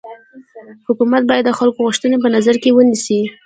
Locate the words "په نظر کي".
2.23-2.69